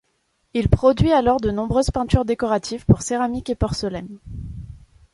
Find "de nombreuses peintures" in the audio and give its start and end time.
1.39-2.25